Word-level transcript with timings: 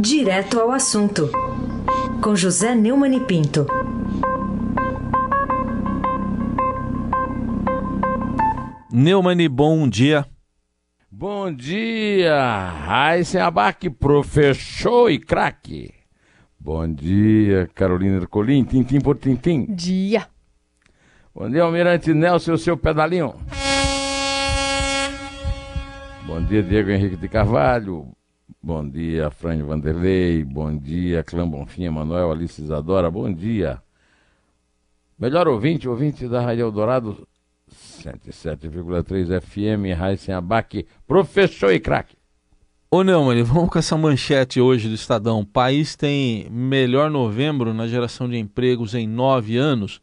Direto 0.00 0.58
ao 0.58 0.72
assunto, 0.72 1.30
com 2.22 2.34
José 2.34 2.74
Neumann 2.74 3.14
e 3.14 3.20
Pinto. 3.20 3.66
Neumann, 8.90 9.46
bom 9.50 9.86
dia. 9.86 10.26
Bom 11.10 11.52
dia, 11.52 12.70
Raíssen 12.86 13.42
Abac, 13.42 13.90
professor 13.90 15.10
e 15.10 15.18
craque. 15.18 15.92
Bom 16.58 16.90
dia, 16.90 17.68
Carolina 17.74 18.16
Ercolim, 18.16 18.64
tintim 18.64 19.00
por 19.00 19.18
tintim. 19.18 19.66
Dia. 19.68 20.26
Bom 21.34 21.50
dia, 21.50 21.62
Almirante 21.62 22.14
Nelson, 22.14 22.54
o 22.54 22.58
seu 22.58 22.74
pedalinho. 22.74 23.34
Bom 26.26 26.42
dia, 26.42 26.62
Diego 26.62 26.90
Henrique 26.90 27.16
de 27.16 27.28
Carvalho. 27.28 28.10
Bom 28.62 28.88
dia, 28.88 29.30
Frânio 29.30 29.66
Vanderlei. 29.66 30.44
Bom 30.44 30.76
dia, 30.76 31.22
Clã 31.22 31.48
Bonfim, 31.48 31.88
Manuel, 31.88 32.32
Alice 32.32 32.60
Isadora. 32.60 33.10
Bom 33.10 33.32
dia. 33.32 33.82
Melhor 35.18 35.46
ouvinte, 35.48 35.88
ouvinte 35.88 36.26
da 36.26 36.40
Rádio 36.40 36.62
Eldorado, 36.62 37.28
107,3 37.70 39.40
FM, 39.40 39.96
Raíssen 39.96 40.34
Abac, 40.34 40.86
professor 41.06 41.72
e 41.72 41.78
craque. 41.78 42.16
Ô 42.90 43.04
Neumann, 43.04 43.42
vamos 43.44 43.70
com 43.70 43.78
essa 43.78 43.96
manchete 43.96 44.60
hoje 44.60 44.88
do 44.88 44.94
Estadão. 44.94 45.40
O 45.40 45.46
país 45.46 45.94
tem 45.94 46.48
melhor 46.50 47.10
novembro 47.10 47.72
na 47.72 47.86
geração 47.86 48.28
de 48.28 48.36
empregos 48.36 48.94
em 48.94 49.06
nove 49.06 49.56
anos. 49.56 50.00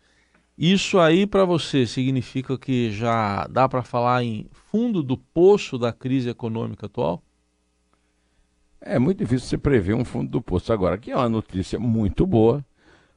Isso 0.57 0.97
aí 0.97 1.27
para 1.27 1.43
você 1.43 1.85
significa 1.85 2.57
que 2.57 2.91
já 2.91 3.45
dá 3.47 3.67
para 3.67 3.83
falar 3.83 4.23
em 4.23 4.47
fundo 4.71 5.03
do 5.03 5.17
poço 5.17 5.77
da 5.77 5.91
crise 5.91 6.29
econômica 6.29 6.85
atual? 6.85 7.21
É 8.81 8.99
muito 8.99 9.19
difícil 9.19 9.47
você 9.47 9.57
prever 9.57 9.95
um 9.95 10.05
fundo 10.05 10.29
do 10.29 10.41
poço. 10.41 10.71
Agora, 10.71 10.97
que 10.97 11.11
é 11.11 11.15
uma 11.15 11.29
notícia 11.29 11.79
muito 11.79 12.25
boa, 12.25 12.63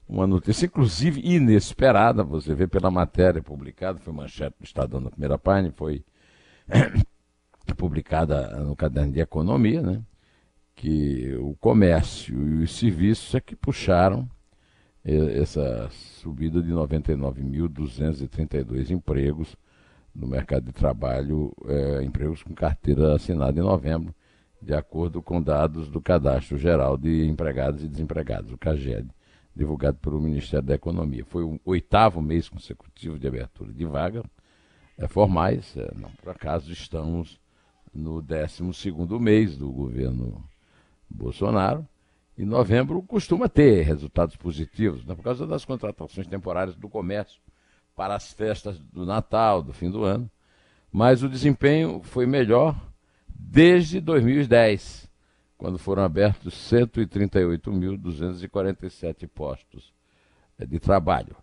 uma 0.08 0.26
notícia 0.26 0.66
inclusive 0.66 1.20
inesperada, 1.24 2.24
você 2.24 2.54
vê 2.54 2.66
pela 2.66 2.90
matéria 2.90 3.42
publicada, 3.42 3.98
foi 3.98 4.12
manchete 4.12 4.56
do 4.58 4.64
Estadão 4.64 5.00
na 5.00 5.10
primeira 5.10 5.38
página, 5.38 5.72
foi 5.72 6.04
publicada 7.76 8.48
no 8.64 8.74
caderno 8.74 9.12
de 9.12 9.20
economia, 9.20 9.82
né? 9.82 10.02
que 10.80 11.36
o 11.36 11.54
comércio 11.60 12.34
e 12.34 12.62
os 12.62 12.74
serviços 12.74 13.34
é 13.34 13.40
que 13.40 13.54
puxaram 13.54 14.26
essa 15.04 15.90
subida 15.90 16.62
de 16.62 16.70
99.232 16.70 18.90
empregos 18.90 19.54
no 20.14 20.26
mercado 20.26 20.64
de 20.64 20.72
trabalho, 20.72 21.54
é, 21.66 22.02
empregos 22.02 22.42
com 22.42 22.54
carteira 22.54 23.14
assinada 23.14 23.60
em 23.60 23.62
novembro, 23.62 24.14
de 24.60 24.74
acordo 24.74 25.22
com 25.22 25.42
dados 25.42 25.88
do 25.88 26.00
Cadastro 26.00 26.58
Geral 26.58 26.96
de 26.96 27.26
Empregados 27.26 27.82
e 27.82 27.88
Desempregados, 27.88 28.52
o 28.52 28.58
CAGED, 28.58 29.08
divulgado 29.54 29.98
pelo 29.98 30.20
Ministério 30.20 30.66
da 30.66 30.74
Economia. 30.74 31.24
Foi 31.24 31.42
o 31.42 31.58
oitavo 31.64 32.20
mês 32.20 32.48
consecutivo 32.48 33.18
de 33.18 33.26
abertura 33.26 33.72
de 33.72 33.84
vaga 33.84 34.22
é, 34.98 35.08
formais, 35.08 35.76
é, 35.76 35.90
não 35.94 36.10
por 36.10 36.30
acaso 36.30 36.70
estamos 36.70 37.40
no 37.92 38.20
décimo 38.20 38.72
segundo 38.72 39.18
mês 39.18 39.56
do 39.56 39.70
governo 39.70 40.44
Bolsonaro, 41.08 41.86
e 42.36 42.44
novembro 42.44 43.02
costuma 43.02 43.48
ter 43.48 43.82
resultados 43.82 44.36
positivos, 44.36 45.04
né, 45.04 45.14
por 45.14 45.22
causa 45.22 45.46
das 45.46 45.64
contratações 45.64 46.26
temporárias 46.26 46.76
do 46.76 46.88
comércio 46.88 47.40
para 47.94 48.14
as 48.14 48.32
festas 48.32 48.78
do 48.78 49.04
Natal, 49.04 49.62
do 49.62 49.72
fim 49.72 49.90
do 49.90 50.04
ano. 50.04 50.30
Mas 50.92 51.22
o 51.22 51.28
desempenho 51.28 52.00
foi 52.02 52.26
melhor 52.26 52.74
desde 53.48 54.00
2010, 54.00 55.08
quando 55.56 55.78
foram 55.78 56.02
abertos 56.04 56.54
138.247 56.54 59.26
postos 59.28 59.92
eh, 60.58 60.66
de 60.66 60.78
trabalho. 60.78 61.34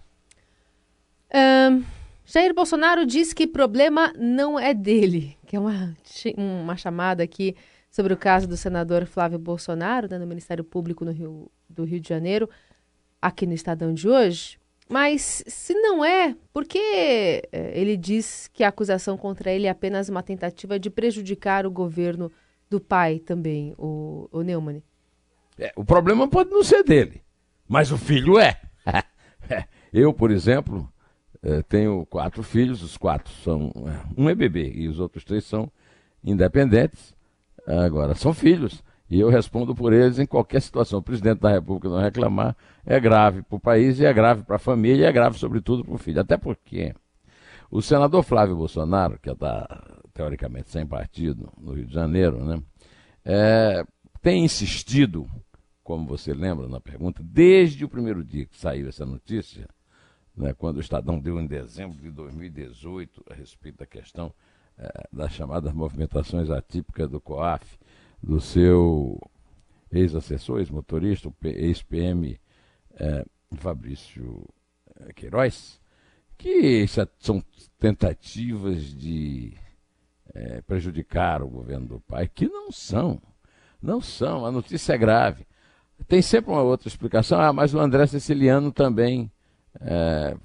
Um, 1.33 1.83
Jair 2.23 2.53
Bolsonaro 2.53 3.05
diz 3.05 3.33
que 3.33 3.45
problema 3.45 4.13
não 4.17 4.57
é 4.57 4.73
dele, 4.73 5.35
que 5.45 5.57
é 5.57 5.59
uma, 5.59 5.93
uma 6.37 6.77
chamada 6.77 7.21
aqui 7.21 7.53
sobre 7.91 8.13
o 8.13 8.17
caso 8.17 8.47
do 8.47 8.55
senador 8.55 9.05
Flávio 9.05 9.37
Bolsonaro, 9.37 10.07
né, 10.09 10.17
no 10.17 10.25
Ministério 10.25 10.63
Público 10.63 11.03
no 11.03 11.11
Rio, 11.11 11.51
do 11.67 11.83
Rio 11.83 11.99
de 11.99 12.07
Janeiro, 12.07 12.49
aqui 13.21 13.45
no 13.45 13.53
Estadão 13.53 13.93
de 13.93 14.07
hoje. 14.07 14.57
Mas 14.89 15.43
se 15.45 15.73
não 15.75 16.03
é, 16.03 16.35
por 16.51 16.65
que 16.65 16.79
eh, 16.79 17.71
ele 17.75 17.95
diz 17.95 18.49
que 18.51 18.63
a 18.63 18.69
acusação 18.69 19.15
contra 19.15 19.51
ele 19.51 19.67
é 19.67 19.69
apenas 19.69 20.09
uma 20.09 20.23
tentativa 20.23 20.79
de 20.79 20.89
prejudicar 20.89 21.65
o 21.65 21.71
governo 21.71 22.31
do 22.69 22.79
pai 22.79 23.19
também, 23.19 23.75
o, 23.77 24.27
o 24.31 24.41
Neumann. 24.41 24.81
É, 25.59 25.71
o 25.75 25.85
problema 25.85 26.27
pode 26.27 26.49
não 26.49 26.63
ser 26.63 26.83
dele, 26.83 27.21
mas 27.67 27.91
o 27.91 27.97
filho 27.97 28.39
é. 28.39 28.59
Eu, 29.93 30.13
por 30.13 30.31
exemplo, 30.31 30.91
é, 31.43 31.61
tenho 31.63 32.05
quatro 32.05 32.43
filhos, 32.43 32.81
os 32.81 32.97
quatro 32.97 33.31
são. 33.43 33.71
É, 33.85 34.21
um 34.21 34.29
é 34.29 34.35
bebê 34.35 34.71
e 34.73 34.87
os 34.87 34.99
outros 34.99 35.23
três 35.23 35.43
são 35.45 35.71
independentes. 36.23 37.13
Agora, 37.65 38.15
são 38.15 38.33
filhos. 38.33 38.83
E 39.09 39.19
eu 39.19 39.29
respondo 39.29 39.73
por 39.73 39.91
eles 39.91 40.19
em 40.19 40.25
qualquer 40.25 40.61
situação. 40.61 40.99
O 40.99 41.01
presidente 41.01 41.39
da 41.39 41.49
República 41.49 41.89
não 41.89 41.99
reclamar 41.99 42.55
é 42.85 42.99
grave 42.99 43.41
para 43.41 43.55
o 43.55 43.59
país, 43.59 43.99
e 43.99 44.05
é 44.05 44.13
grave 44.13 44.43
para 44.43 44.57
a 44.57 44.59
família, 44.59 45.03
e 45.03 45.05
é 45.05 45.11
grave, 45.11 45.39
sobretudo, 45.39 45.83
para 45.83 45.95
o 45.95 45.97
filho. 45.97 46.21
Até 46.21 46.37
porque 46.37 46.93
o 47.71 47.81
senador 47.81 48.23
Flávio 48.23 48.55
Bolsonaro, 48.55 49.19
que 49.19 49.29
está 49.29 49.99
teoricamente 50.13 50.69
sem 50.69 50.85
partido, 50.85 51.51
no 51.57 51.73
Rio 51.73 51.85
de 51.85 51.93
Janeiro, 51.93 52.43
né, 52.43 52.61
é, 53.25 53.83
tem 54.21 54.43
insistido, 54.43 55.27
como 55.83 56.07
você 56.07 56.33
lembra 56.33 56.67
na 56.67 56.79
pergunta, 56.79 57.23
desde 57.23 57.85
o 57.85 57.89
primeiro 57.89 58.23
dia 58.23 58.45
que 58.45 58.57
saiu 58.57 58.89
essa 58.89 59.05
notícia, 59.05 59.67
né, 60.35 60.53
quando 60.53 60.77
o 60.77 60.81
Estadão 60.81 61.19
deu 61.19 61.39
em 61.39 61.47
dezembro 61.47 61.97
de 61.97 62.11
2018 62.11 63.23
a 63.29 63.33
respeito 63.33 63.79
da 63.79 63.85
questão 63.85 64.33
é, 64.77 65.07
das 65.11 65.33
chamadas 65.33 65.73
movimentações 65.73 66.49
atípicas 66.49 67.09
do 67.09 67.19
COAF, 67.19 67.77
do 68.21 68.39
seu 68.39 69.19
ex-assessor, 69.91 70.59
ex-motorista, 70.59 71.31
ex-PM 71.43 72.39
é, 72.95 73.25
Fabrício 73.55 74.45
é, 74.99 75.13
Queiroz, 75.13 75.79
que 76.37 76.85
são 77.19 77.43
tentativas 77.79 78.93
de 78.93 79.53
é, 80.33 80.61
prejudicar 80.61 81.41
o 81.41 81.49
governo 81.49 81.87
do 81.87 81.99
pai, 82.01 82.27
que 82.27 82.47
não 82.47 82.71
são. 82.71 83.21
Não 83.81 83.99
são. 84.01 84.45
A 84.45 84.51
notícia 84.51 84.93
é 84.93 84.97
grave. 84.97 85.45
Tem 86.07 86.21
sempre 86.21 86.51
uma 86.51 86.61
outra 86.61 86.87
explicação. 86.87 87.39
Ah, 87.39 87.51
mas 87.51 87.73
o 87.73 87.79
André 87.79 88.05
Siciliano 88.07 88.71
também 88.71 89.31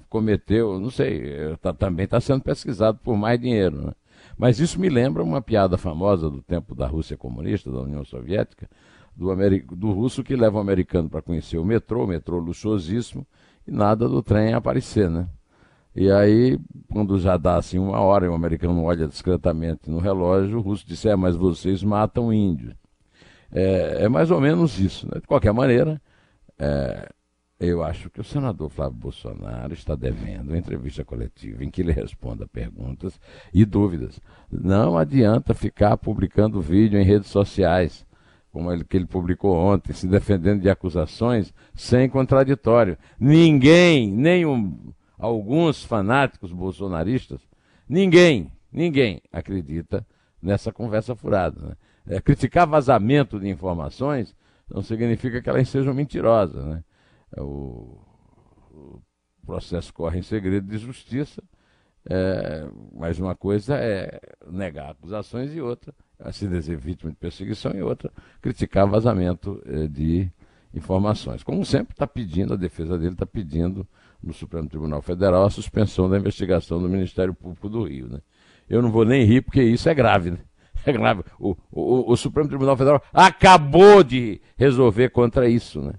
cometeu, 0.07 0.79
não 0.79 0.89
sei, 0.89 1.57
tá, 1.57 1.73
também 1.73 2.05
está 2.05 2.21
sendo 2.21 2.41
pesquisado 2.41 2.99
por 3.03 3.17
mais 3.17 3.39
dinheiro. 3.39 3.87
Né? 3.87 3.93
Mas 4.37 4.59
isso 4.59 4.79
me 4.79 4.89
lembra 4.89 5.23
uma 5.23 5.41
piada 5.41 5.77
famosa 5.77 6.29
do 6.29 6.41
tempo 6.41 6.75
da 6.75 6.87
Rússia 6.87 7.17
comunista, 7.17 7.71
da 7.71 7.79
União 7.79 8.03
Soviética, 8.03 8.69
do, 9.15 9.33
do 9.75 9.91
russo 9.91 10.23
que 10.23 10.35
leva 10.35 10.57
o 10.57 10.61
americano 10.61 11.09
para 11.09 11.21
conhecer 11.21 11.57
o 11.57 11.65
metrô, 11.65 12.03
o 12.03 12.07
metrô 12.07 12.37
luxuosíssimo, 12.37 13.25
e 13.65 13.71
nada 13.71 14.07
do 14.07 14.21
trem 14.21 14.53
aparecer, 14.53 15.09
né? 15.09 15.27
E 15.95 16.11
aí, 16.11 16.59
quando 16.91 17.17
já 17.17 17.37
dá 17.37 17.55
assim 17.55 17.79
uma 17.79 18.01
hora 18.01 18.25
e 18.25 18.29
o 18.29 18.33
americano 18.33 18.83
olha 18.83 19.07
discretamente 19.07 19.89
no 19.89 19.99
relógio, 19.99 20.57
o 20.57 20.61
russo 20.61 20.85
disse: 20.85 21.07
É, 21.07 21.15
mas 21.15 21.37
vocês 21.37 21.81
matam 21.83 22.33
índios. 22.33 22.75
É, 23.49 24.03
é 24.03 24.09
mais 24.09 24.29
ou 24.29 24.41
menos 24.41 24.77
isso. 24.77 25.07
Né? 25.07 25.21
De 25.21 25.27
qualquer 25.27 25.53
maneira, 25.53 26.01
é, 26.59 27.09
eu 27.59 27.83
acho 27.83 28.09
que 28.09 28.19
o 28.19 28.23
senador 28.23 28.69
Flávio 28.69 28.97
Bolsonaro 28.97 29.73
está 29.73 29.95
devendo 29.95 30.49
uma 30.49 30.57
entrevista 30.57 31.05
coletiva 31.05 31.63
em 31.63 31.69
que 31.69 31.81
ele 31.81 31.91
responda 31.91 32.45
perguntas 32.47 33.19
e 33.53 33.63
dúvidas. 33.63 34.19
Não 34.51 34.97
adianta 34.97 35.53
ficar 35.53 35.95
publicando 35.97 36.61
vídeo 36.61 36.99
em 36.99 37.03
redes 37.03 37.29
sociais, 37.29 38.05
como 38.51 38.71
ele 38.71 38.83
que 38.83 38.97
ele 38.97 39.05
publicou 39.05 39.55
ontem, 39.55 39.93
se 39.93 40.07
defendendo 40.07 40.61
de 40.61 40.69
acusações 40.69 41.53
sem 41.73 42.09
contraditório. 42.09 42.97
Ninguém, 43.19 44.11
nenhum 44.11 44.93
alguns 45.17 45.83
fanáticos 45.83 46.51
bolsonaristas, 46.51 47.39
ninguém, 47.87 48.51
ninguém 48.71 49.21
acredita 49.31 50.05
nessa 50.41 50.71
conversa 50.71 51.15
furada. 51.15 51.59
Né? 51.61 52.17
É, 52.17 52.21
criticar 52.21 52.67
vazamento 52.67 53.39
de 53.39 53.47
informações 53.47 54.35
não 54.69 54.81
significa 54.81 55.41
que 55.41 55.49
elas 55.49 55.69
sejam 55.69 55.93
mentirosas. 55.93 56.63
Né? 56.65 56.83
É, 57.35 57.41
o, 57.41 57.97
o 58.71 59.01
processo 59.45 59.93
corre 59.93 60.19
em 60.19 60.23
segredo 60.23 60.67
de 60.67 60.77
justiça, 60.77 61.43
é, 62.07 62.67
mas 62.93 63.19
uma 63.19 63.35
coisa 63.35 63.75
é 63.75 64.19
negar 64.49 64.91
acusações 64.91 65.53
e 65.55 65.61
outra 65.61 65.93
é 66.19 66.31
se 66.31 66.47
dizer 66.47 66.77
vítima 66.77 67.11
de 67.11 67.17
perseguição 67.17 67.71
e 67.73 67.81
outra 67.81 68.11
criticar 68.41 68.87
vazamento 68.87 69.61
é, 69.65 69.87
de 69.87 70.31
informações. 70.73 71.43
Como 71.43 71.65
sempre 71.65 71.93
está 71.93 72.05
pedindo, 72.05 72.53
a 72.53 72.57
defesa 72.57 72.97
dele 72.97 73.13
está 73.13 73.25
pedindo 73.25 73.87
no 74.21 74.33
Supremo 74.33 74.67
Tribunal 74.67 75.01
Federal 75.01 75.45
a 75.45 75.49
suspensão 75.49 76.09
da 76.09 76.17
investigação 76.17 76.81
do 76.81 76.89
Ministério 76.89 77.33
Público 77.33 77.69
do 77.69 77.83
Rio. 77.83 78.07
Né? 78.07 78.19
Eu 78.69 78.81
não 78.81 78.91
vou 78.91 79.05
nem 79.05 79.23
rir, 79.23 79.41
porque 79.41 79.61
isso 79.61 79.89
é 79.89 79.93
grave. 79.93 80.31
Né? 80.31 80.39
É 80.85 80.91
grave. 80.91 81.23
O, 81.39 81.55
o, 81.71 82.11
o 82.11 82.15
Supremo 82.15 82.47
Tribunal 82.47 82.77
Federal 82.77 83.01
acabou 83.11 84.03
de 84.03 84.39
resolver 84.55 85.09
contra 85.09 85.49
isso. 85.49 85.81
Né? 85.81 85.93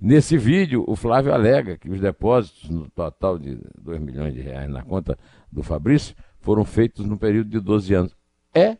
Nesse 0.00 0.36
vídeo, 0.36 0.84
o 0.86 0.94
Flávio 0.94 1.32
alega 1.32 1.78
que 1.78 1.90
os 1.90 2.00
depósitos, 2.00 2.68
no 2.68 2.88
total 2.90 3.38
de 3.38 3.58
2 3.78 4.00
milhões 4.00 4.34
de 4.34 4.40
reais 4.40 4.68
na 4.68 4.82
conta 4.82 5.18
do 5.50 5.62
Fabrício, 5.62 6.14
foram 6.40 6.64
feitos 6.64 7.06
no 7.06 7.18
período 7.18 7.50
de 7.50 7.60
12 7.60 7.94
anos. 7.94 8.16
É 8.54 8.76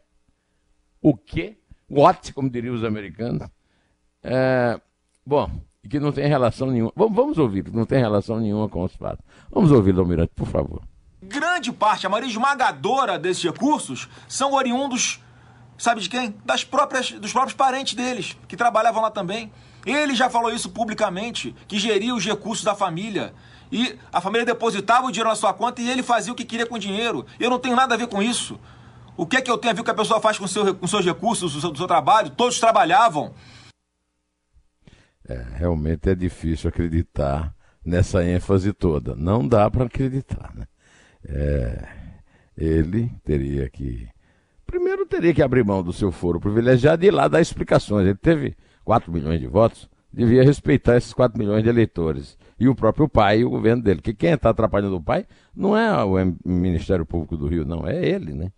o 1.00 1.16
quê? 1.16 1.56
What, 1.88 2.32
como 2.32 2.50
diriam 2.50 2.74
os 2.74 2.84
americanos. 2.84 3.48
É, 4.22 4.80
bom, 5.24 5.50
que 5.88 6.00
não 6.00 6.12
tem 6.12 6.26
relação 6.26 6.70
nenhuma. 6.70 6.92
Vamos, 6.94 7.16
vamos 7.16 7.38
ouvir, 7.38 7.64
que 7.64 7.70
não 7.70 7.86
tem 7.86 7.98
relação 7.98 8.38
nenhuma 8.38 8.68
com 8.68 8.82
os 8.82 8.94
fatos. 8.94 9.24
Vamos 9.50 9.70
ouvir, 9.70 9.96
Almirante, 9.98 10.32
por 10.34 10.46
favor. 10.46 10.82
Grande 11.22 11.72
parte, 11.72 12.06
a 12.06 12.10
maioria 12.10 12.30
esmagadora 12.30 13.18
desses 13.18 13.42
recursos 13.42 14.08
são 14.28 14.52
oriundos, 14.52 15.20
sabe 15.78 16.00
de 16.00 16.08
quem? 16.08 16.34
Das 16.44 16.62
próprias, 16.62 17.12
dos 17.12 17.32
próprios 17.32 17.54
parentes 17.54 17.94
deles, 17.94 18.36
que 18.46 18.56
trabalhavam 18.56 19.02
lá 19.02 19.10
também. 19.10 19.50
Ele 19.86 20.16
já 20.16 20.28
falou 20.28 20.52
isso 20.52 20.68
publicamente, 20.68 21.54
que 21.68 21.78
geria 21.78 22.12
os 22.12 22.24
recursos 22.24 22.64
da 22.64 22.74
família. 22.74 23.32
E 23.70 23.96
a 24.12 24.20
família 24.20 24.44
depositava 24.44 25.06
o 25.06 25.12
dinheiro 25.12 25.30
na 25.30 25.36
sua 25.36 25.54
conta 25.54 25.80
e 25.80 25.88
ele 25.88 26.02
fazia 26.02 26.32
o 26.32 26.36
que 26.36 26.44
queria 26.44 26.66
com 26.66 26.74
o 26.74 26.78
dinheiro. 26.78 27.24
Eu 27.38 27.48
não 27.48 27.60
tenho 27.60 27.76
nada 27.76 27.94
a 27.94 27.96
ver 27.96 28.08
com 28.08 28.20
isso. 28.20 28.58
O 29.16 29.24
que 29.26 29.36
é 29.36 29.40
que 29.40 29.50
eu 29.50 29.56
tenho 29.56 29.70
a 29.70 29.74
ver 29.74 29.78
com 29.78 29.82
o 29.82 29.84
que 29.84 29.90
a 29.92 30.02
pessoa 30.02 30.20
faz 30.20 30.38
com, 30.38 30.46
seu, 30.46 30.74
com 30.74 30.86
seus 30.88 31.04
recursos, 31.04 31.52
do 31.52 31.60
seu, 31.60 31.74
seu 31.74 31.86
trabalho? 31.86 32.30
Todos 32.30 32.58
trabalhavam. 32.58 33.32
É, 35.28 35.44
realmente 35.54 36.10
é 36.10 36.14
difícil 36.14 36.68
acreditar 36.68 37.54
nessa 37.84 38.24
ênfase 38.24 38.72
toda. 38.72 39.14
Não 39.14 39.46
dá 39.46 39.70
para 39.70 39.84
acreditar. 39.84 40.52
Né? 40.54 40.66
É, 41.24 41.88
ele 42.56 43.12
teria 43.24 43.70
que. 43.70 44.08
Primeiro, 44.66 45.06
teria 45.06 45.32
que 45.32 45.42
abrir 45.42 45.64
mão 45.64 45.82
do 45.82 45.92
seu 45.92 46.10
foro 46.10 46.40
privilegiado 46.40 47.04
e 47.04 47.08
ir 47.08 47.12
lá 47.12 47.28
dar 47.28 47.40
explicações. 47.40 48.04
Ele 48.04 48.16
teve 48.16 48.56
4 48.86 49.12
milhões 49.12 49.40
de 49.40 49.48
votos, 49.48 49.90
devia 50.12 50.44
respeitar 50.44 50.96
esses 50.96 51.12
4 51.12 51.36
milhões 51.36 51.62
de 51.62 51.68
eleitores. 51.68 52.38
E 52.58 52.68
o 52.68 52.74
próprio 52.74 53.08
pai 53.08 53.40
e 53.40 53.44
o 53.44 53.50
governo 53.50 53.82
dele. 53.82 54.00
Que 54.00 54.14
quem 54.14 54.30
está 54.30 54.50
atrapalhando 54.50 54.96
o 54.96 55.02
pai 55.02 55.26
não 55.54 55.76
é 55.76 56.04
o 56.04 56.14
Ministério 56.44 57.04
Público 57.04 57.36
do 57.36 57.48
Rio, 57.48 57.64
não, 57.64 57.86
é 57.86 58.02
ele, 58.02 58.32
né? 58.32 58.52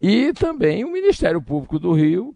E 0.00 0.32
também 0.32 0.84
o 0.84 0.92
Ministério 0.92 1.42
Público 1.42 1.78
do 1.78 1.92
Rio 1.92 2.34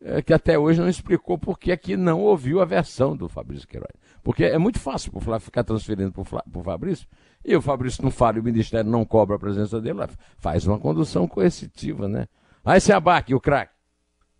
é, 0.00 0.22
que 0.22 0.32
até 0.32 0.58
hoje 0.58 0.80
não 0.80 0.88
explicou 0.88 1.36
por 1.36 1.58
que 1.58 1.72
aqui 1.72 1.96
não 1.96 2.20
ouviu 2.20 2.60
a 2.60 2.64
versão 2.64 3.16
do 3.16 3.28
Fabrício 3.28 3.66
Queiroz. 3.66 3.92
Porque 4.22 4.44
é 4.44 4.58
muito 4.58 4.78
fácil 4.78 5.10
para 5.10 5.18
o 5.18 5.22
Flávio 5.22 5.44
ficar 5.44 5.64
transferindo 5.64 6.12
para 6.12 6.22
o 6.22 6.62
Fabrício, 6.62 7.08
e 7.44 7.56
o 7.56 7.62
Fabrício 7.62 8.04
não 8.04 8.10
fala 8.10 8.36
e 8.36 8.40
o 8.40 8.44
Ministério 8.44 8.90
não 8.90 9.04
cobra 9.04 9.36
a 9.36 9.38
presença 9.38 9.80
dele, 9.80 10.00
faz 10.38 10.66
uma 10.66 10.78
condução 10.78 11.26
coercitiva, 11.26 12.06
né? 12.06 12.28
Aí 12.64 12.80
se 12.80 12.92
abaque 12.92 13.34
o 13.34 13.40
craque. 13.40 13.75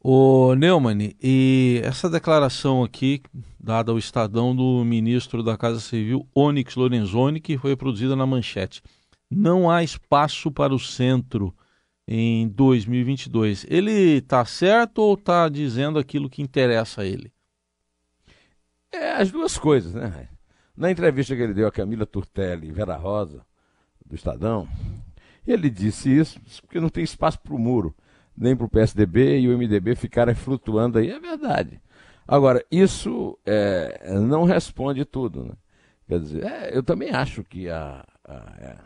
O 0.08 0.54
Neumann, 0.54 1.16
e 1.20 1.80
essa 1.82 2.08
declaração 2.08 2.84
aqui, 2.84 3.20
dada 3.58 3.90
ao 3.90 3.98
Estadão 3.98 4.54
do 4.54 4.84
ministro 4.84 5.42
da 5.42 5.56
Casa 5.56 5.80
Civil, 5.80 6.28
Onyx 6.32 6.76
Lorenzoni, 6.76 7.40
que 7.40 7.58
foi 7.58 7.74
produzida 7.74 8.14
na 8.14 8.24
manchete. 8.24 8.84
Não 9.28 9.68
há 9.68 9.82
espaço 9.82 10.48
para 10.52 10.72
o 10.72 10.78
centro 10.78 11.52
em 12.06 12.46
2022. 12.46 13.66
Ele 13.68 14.18
está 14.18 14.44
certo 14.44 14.98
ou 14.98 15.14
está 15.14 15.48
dizendo 15.48 15.98
aquilo 15.98 16.30
que 16.30 16.40
interessa 16.40 17.02
a 17.02 17.04
ele? 17.04 17.32
É 18.92 19.14
as 19.14 19.32
duas 19.32 19.58
coisas, 19.58 19.92
né? 19.92 20.28
Na 20.76 20.88
entrevista 20.88 21.34
que 21.34 21.42
ele 21.42 21.52
deu 21.52 21.66
a 21.66 21.72
Camila 21.72 22.06
Turtelli 22.06 22.68
e 22.68 22.72
Vera 22.72 22.94
Rosa, 22.94 23.44
do 24.06 24.14
Estadão, 24.14 24.68
ele 25.44 25.68
disse 25.68 26.16
isso 26.16 26.40
porque 26.60 26.78
não 26.78 26.90
tem 26.90 27.02
espaço 27.02 27.40
para 27.40 27.54
o 27.56 27.58
muro, 27.58 27.92
nem 28.36 28.56
para 28.56 28.66
o 28.66 28.70
PSDB 28.70 29.40
e 29.40 29.48
o 29.48 29.56
MDB 29.56 29.94
ficarem 29.94 30.34
flutuando 30.34 30.98
aí. 30.98 31.10
É 31.10 31.18
verdade. 31.18 31.80
Agora, 32.26 32.64
isso 32.70 33.38
é, 33.46 34.14
não 34.20 34.44
responde 34.44 35.04
tudo. 35.04 35.44
Né? 35.44 35.52
Quer 36.08 36.20
dizer, 36.20 36.44
é, 36.44 36.76
eu 36.76 36.82
também 36.82 37.10
acho 37.10 37.44
que 37.44 37.68
a, 37.68 38.04
a, 38.24 38.34
é, 38.58 38.76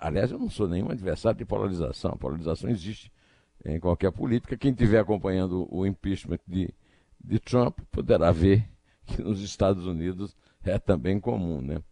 Aliás, 0.00 0.30
eu 0.30 0.38
não 0.38 0.48
sou 0.48 0.68
nenhum 0.68 0.90
adversário 0.90 1.38
de 1.38 1.44
polarização. 1.44 2.12
A 2.12 2.16
polarização 2.16 2.70
existe 2.70 3.12
em 3.64 3.80
qualquer 3.80 4.12
política. 4.12 4.56
Quem 4.56 4.70
estiver 4.70 5.00
acompanhando 5.00 5.66
o 5.70 5.84
impeachment 5.84 6.38
de, 6.46 6.72
de 7.22 7.38
Trump 7.40 7.80
poderá 7.90 8.30
ver 8.30 8.68
que 9.04 9.20
nos 9.20 9.42
Estados 9.42 9.86
Unidos 9.86 10.36
é 10.64 10.78
também 10.78 11.18
comum. 11.18 11.60
Né? 11.60 11.82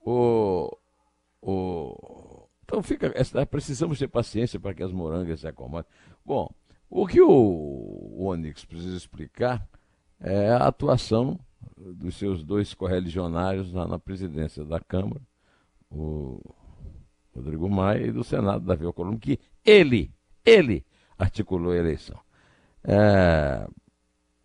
O, 0.00 0.76
o, 1.40 2.45
então 2.66 2.82
fica, 2.82 3.12
precisamos 3.48 3.96
ter 3.96 4.08
paciência 4.08 4.58
para 4.58 4.74
que 4.74 4.82
as 4.82 4.90
morangas 4.90 5.40
se 5.40 5.46
acomodem. 5.46 5.88
Bom, 6.24 6.50
o 6.90 7.06
que 7.06 7.20
o, 7.20 7.30
o 7.30 8.26
Onyx 8.26 8.64
precisa 8.64 8.96
explicar 8.96 9.66
é 10.20 10.50
a 10.50 10.66
atuação 10.66 11.38
dos 11.76 12.16
seus 12.16 12.42
dois 12.42 12.74
correligionários 12.74 13.72
lá 13.72 13.86
na 13.86 14.00
presidência 14.00 14.64
da 14.64 14.80
Câmara, 14.80 15.20
o 15.90 16.40
Rodrigo 17.34 17.70
Maia, 17.70 18.06
e 18.06 18.12
do 18.12 18.24
Senado, 18.24 18.64
Davi 18.64 18.84
Alcolumbre, 18.84 19.20
que 19.20 19.40
ele, 19.64 20.12
ele 20.44 20.84
articulou 21.16 21.72
a 21.72 21.76
eleição. 21.76 22.18
É, 22.82 23.68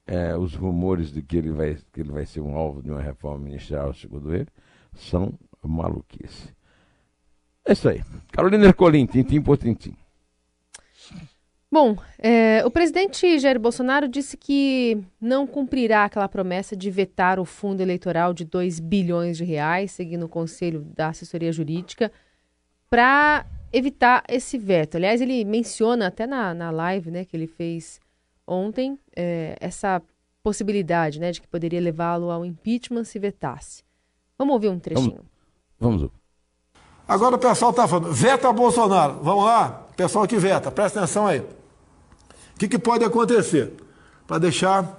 é, 0.06 0.38
os 0.38 0.54
rumores 0.54 1.12
de 1.12 1.24
que 1.24 1.38
ele, 1.38 1.52
vai, 1.52 1.76
que 1.92 2.02
ele 2.02 2.12
vai 2.12 2.26
ser 2.26 2.42
um 2.42 2.56
alvo 2.56 2.84
de 2.84 2.92
uma 2.92 3.02
reforma 3.02 3.46
ministerial, 3.46 3.94
segundo 3.94 4.34
ele, 4.36 4.48
são 4.94 5.34
maluquice. 5.64 6.54
É 7.72 7.74
isso 7.74 7.88
aí. 7.88 8.04
Carolina 8.34 8.66
Ercolim, 8.66 9.06
tintim 9.06 9.42
por 9.42 9.58
tintim. 9.58 9.96
Bom, 11.72 11.96
é, 12.20 12.62
o 12.66 12.70
presidente 12.70 13.40
Jair 13.40 13.58
Bolsonaro 13.58 14.10
disse 14.10 14.36
que 14.36 15.02
não 15.22 15.48
cumprirá 15.48 16.04
aquela 16.04 16.28
promessa 16.28 16.76
de 16.76 16.92
vetar 16.92 17.40
o 17.40 17.46
fundo 17.46 17.80
eleitoral 17.80 18.34
de 18.34 18.44
2 18.44 18.82
bilhões 18.82 19.38
de 19.38 19.46
reais, 19.46 19.94
seguindo 19.94 20.26
o 20.26 20.28
conselho 20.28 20.82
da 20.82 21.08
assessoria 21.08 21.50
jurídica 21.50 22.12
para 22.90 23.46
evitar 23.72 24.26
esse 24.28 24.58
veto. 24.58 24.98
Aliás, 24.98 25.22
ele 25.22 25.46
menciona 25.46 26.08
até 26.08 26.28
na, 26.28 26.54
na 26.54 26.72
live 26.72 27.10
né, 27.10 27.24
que 27.24 27.38
ele 27.38 27.48
fez 27.48 28.02
ontem 28.46 29.00
é, 29.16 29.56
essa 29.62 30.02
possibilidade 30.44 31.22
né, 31.22 31.32
de 31.32 31.40
que 31.40 31.48
poderia 31.48 31.80
levá-lo 31.80 32.32
ao 32.32 32.44
impeachment 32.44 33.06
se 33.06 33.18
vetasse. 33.18 33.82
Vamos 34.38 34.56
ouvir 34.56 34.68
um 34.68 34.78
trechinho. 34.78 35.24
Vamos. 35.80 36.02
Vamos. 36.02 36.21
Agora 37.12 37.36
o 37.36 37.38
pessoal 37.38 37.72
está 37.72 37.86
falando, 37.90 38.14
veta 38.14 38.54
Bolsonaro. 38.54 39.20
Vamos 39.22 39.44
lá, 39.44 39.82
pessoal 39.98 40.26
que 40.26 40.38
veta, 40.38 40.72
presta 40.72 41.00
atenção 41.00 41.28
aí. 41.28 41.40
O 41.40 41.46
que, 42.58 42.70
que 42.70 42.80
pode 42.80 43.04
acontecer? 43.04 43.74
Para 44.26 44.38
deixar 44.38 44.98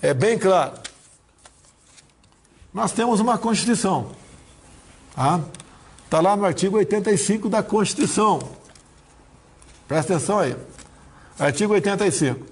é, 0.00 0.14
bem 0.14 0.38
claro. 0.38 0.74
Nós 2.72 2.92
temos 2.92 3.18
uma 3.18 3.36
Constituição. 3.38 4.12
Está 5.08 5.40
tá 6.08 6.20
lá 6.20 6.36
no 6.36 6.44
artigo 6.44 6.76
85 6.76 7.48
da 7.48 7.60
Constituição. 7.60 8.38
Presta 9.88 10.14
atenção 10.14 10.38
aí. 10.38 10.56
Artigo 11.40 11.72
85. 11.72 12.46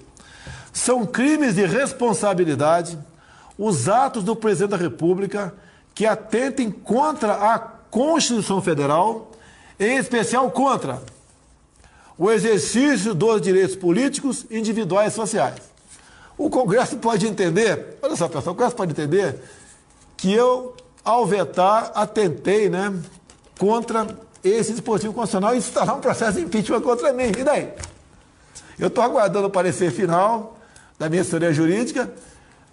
São 0.73 1.05
crimes 1.05 1.55
de 1.55 1.65
responsabilidade 1.65 2.99
os 3.57 3.87
atos 3.87 4.21
do 4.21 4.35
presidente 4.35 4.71
da 4.71 4.77
República 4.77 5.53
que 5.95 6.05
atentem 6.05 6.69
contra 6.69 7.31
a 7.35 7.79
Constituição 7.91 8.61
Federal, 8.61 9.29
em 9.77 9.97
especial 9.97 10.49
contra 10.49 11.01
o 12.17 12.31
exercício 12.31 13.13
dos 13.13 13.41
direitos 13.41 13.75
políticos, 13.75 14.45
individuais 14.49 15.13
e 15.13 15.15
sociais. 15.15 15.59
O 16.37 16.49
Congresso 16.49 16.97
pode 16.97 17.27
entender, 17.27 17.97
olha 18.01 18.15
só 18.15 18.27
pessoal, 18.27 18.53
o 18.53 18.55
Congresso 18.55 18.75
pode 18.75 18.91
entender 18.91 19.37
que 20.15 20.33
eu, 20.33 20.75
ao 21.03 21.25
vetar, 21.25 21.91
atentei 21.93 22.69
né, 22.69 22.93
contra 23.59 24.07
esse 24.43 24.71
dispositivo 24.71 25.13
constitucional 25.13 25.53
e 25.53 25.57
instalar 25.57 25.97
um 25.97 25.99
processo 26.01 26.37
de 26.37 26.45
impeachment 26.45 26.81
contra 26.81 27.11
mim. 27.11 27.31
E 27.37 27.43
daí? 27.43 27.73
Eu 28.79 28.87
estou 28.87 29.03
aguardando 29.03 29.47
o 29.47 29.51
parecer 29.51 29.91
final 29.91 30.57
da 30.97 31.09
minha 31.09 31.21
assessoria 31.21 31.51
jurídica, 31.51 32.11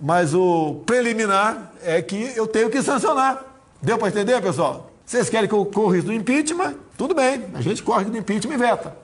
mas 0.00 0.32
o 0.34 0.82
preliminar 0.86 1.72
é 1.82 2.00
que 2.00 2.32
eu 2.36 2.46
tenho 2.46 2.70
que 2.70 2.82
sancionar. 2.82 3.44
Deu 3.82 3.98
para 3.98 4.08
entender, 4.08 4.40
pessoal? 4.40 4.87
Vocês 5.08 5.30
querem 5.30 5.48
que 5.48 5.54
eu 5.54 5.64
corra 5.64 6.02
do 6.02 6.12
impeachment? 6.12 6.74
Tudo 6.94 7.14
bem, 7.14 7.46
a 7.54 7.62
gente 7.62 7.82
corre 7.82 8.04
do 8.04 8.18
impeachment 8.18 8.52
e 8.52 8.58
veta. 8.58 8.94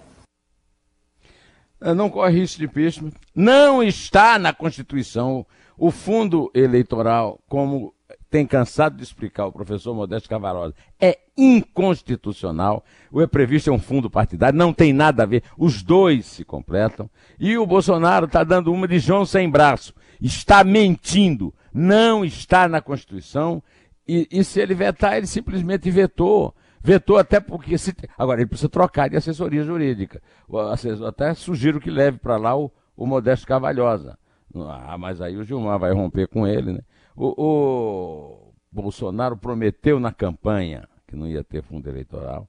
Não 1.96 2.10
corre 2.10 2.40
risco 2.40 2.58
de 2.58 2.66
impeachment. 2.66 3.12
Não 3.34 3.82
está 3.82 4.38
na 4.38 4.52
Constituição 4.52 5.46
o 5.78 5.90
fundo 5.90 6.50
eleitoral, 6.54 7.40
como 7.48 7.94
tem 8.30 8.46
cansado 8.46 8.98
de 8.98 9.02
explicar 9.02 9.46
o 9.46 9.52
professor 9.52 9.94
Modesto 9.94 10.28
Cavarosa, 10.28 10.74
é 11.00 11.20
inconstitucional. 11.38 12.84
O 13.10 13.22
é 13.22 13.26
previsto 13.26 13.70
é 13.70 13.72
um 13.72 13.78
fundo 13.78 14.10
partidário, 14.10 14.58
não 14.58 14.74
tem 14.74 14.92
nada 14.92 15.22
a 15.22 15.26
ver. 15.26 15.42
Os 15.56 15.82
dois 15.82 16.26
se 16.26 16.44
completam. 16.44 17.08
E 17.40 17.56
o 17.56 17.66
Bolsonaro 17.66 18.26
está 18.26 18.44
dando 18.44 18.70
uma 18.70 18.86
de 18.86 18.98
João 18.98 19.24
sem 19.24 19.48
braço. 19.48 19.94
Está 20.20 20.62
mentindo. 20.64 21.54
Não 21.72 22.26
está 22.26 22.68
na 22.68 22.82
Constituição. 22.82 23.62
E, 24.06 24.28
e 24.30 24.44
se 24.44 24.60
ele 24.60 24.74
vetar, 24.74 25.16
ele 25.16 25.26
simplesmente 25.26 25.90
vetou. 25.90 26.54
Vetou 26.82 27.16
até 27.16 27.40
porque. 27.40 27.78
Se... 27.78 27.94
Agora, 28.18 28.40
ele 28.40 28.48
precisa 28.48 28.68
trocar 28.68 29.08
de 29.08 29.16
assessoria 29.16 29.62
jurídica. 29.64 30.22
Assessor, 30.70 31.08
até 31.08 31.32
sugiro 31.34 31.80
que 31.80 31.90
leve 31.90 32.18
para 32.18 32.36
lá 32.36 32.56
o, 32.56 32.70
o 32.96 33.06
Modesto 33.06 33.46
Cavalhosa. 33.46 34.18
Ah, 34.54 34.96
mas 34.98 35.20
aí 35.20 35.36
o 35.36 35.42
Gilmar 35.42 35.78
vai 35.78 35.92
romper 35.92 36.28
com 36.28 36.46
ele, 36.46 36.74
né? 36.74 36.80
O, 37.16 37.34
o 37.36 38.54
Bolsonaro 38.70 39.36
prometeu 39.36 39.98
na 39.98 40.12
campanha 40.12 40.88
que 41.06 41.16
não 41.16 41.26
ia 41.26 41.42
ter 41.42 41.62
fundo 41.62 41.88
eleitoral 41.88 42.48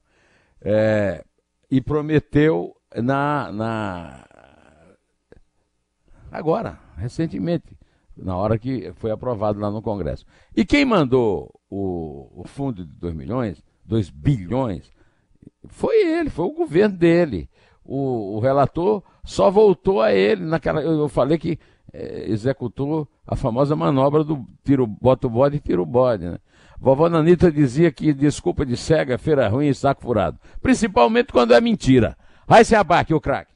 é, 0.60 1.24
e 1.70 1.80
prometeu 1.80 2.76
na, 2.94 3.52
na 3.52 4.26
agora, 6.30 6.78
recentemente, 6.96 7.75
na 8.16 8.36
hora 8.36 8.58
que 8.58 8.92
foi 8.96 9.10
aprovado 9.10 9.60
lá 9.60 9.70
no 9.70 9.82
Congresso. 9.82 10.24
E 10.56 10.64
quem 10.64 10.84
mandou 10.84 11.52
o, 11.70 12.42
o 12.42 12.44
fundo 12.46 12.84
de 12.84 12.92
2 12.92 13.14
milhões, 13.14 13.62
2 13.84 14.10
bilhões, 14.10 14.90
foi 15.68 15.96
ele, 16.04 16.30
foi 16.30 16.46
o 16.46 16.54
governo 16.54 16.96
dele. 16.96 17.48
O, 17.84 18.36
o 18.36 18.40
relator 18.40 19.02
só 19.24 19.50
voltou 19.50 20.00
a 20.00 20.12
ele 20.12 20.44
naquela. 20.44 20.80
Eu, 20.82 20.98
eu 21.00 21.08
falei 21.08 21.38
que 21.38 21.58
é, 21.92 22.30
executou 22.30 23.08
a 23.26 23.36
famosa 23.36 23.76
manobra 23.76 24.24
do 24.24 24.44
tiro, 24.64 24.86
bota 24.86 25.26
o 25.26 25.30
bode 25.30 25.56
e 25.56 25.60
tira 25.60 25.80
o 25.80 25.86
bode. 25.86 26.24
Né? 26.24 26.38
Vovó 26.78 27.08
Nanita 27.08 27.50
dizia 27.50 27.90
que 27.90 28.12
desculpa 28.12 28.66
de 28.66 28.76
cega, 28.76 29.18
feira 29.18 29.48
ruim 29.48 29.68
e 29.68 29.74
saco 29.74 30.02
furado. 30.02 30.38
Principalmente 30.60 31.32
quando 31.32 31.54
é 31.54 31.60
mentira. 31.60 32.16
Vai 32.46 32.64
se 32.64 32.74
abaque, 32.74 33.14
o 33.14 33.20
craque. 33.20 33.55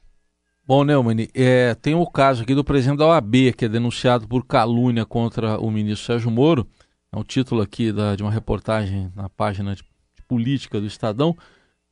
Bom, 0.65 0.83
Neumann, 0.83 1.27
é, 1.33 1.75
tem 1.75 1.95
o 1.95 2.05
caso 2.05 2.43
aqui 2.43 2.55
do 2.55 2.63
presidente 2.63 2.99
da 2.99 3.07
OAB, 3.07 3.53
que 3.57 3.65
é 3.65 3.69
denunciado 3.69 4.27
por 4.27 4.45
calúnia 4.45 5.05
contra 5.05 5.59
o 5.59 5.69
ministro 5.71 6.05
Sérgio 6.05 6.31
Moro. 6.31 6.67
É 7.11 7.17
um 7.17 7.23
título 7.23 7.61
aqui 7.61 7.91
da, 7.91 8.15
de 8.15 8.23
uma 8.23 8.31
reportagem 8.31 9.11
na 9.15 9.27
página 9.27 9.75
de, 9.75 9.81
de 9.81 10.23
política 10.27 10.79
do 10.79 10.85
Estadão. 10.85 11.35